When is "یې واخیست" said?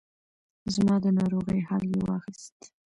1.91-2.57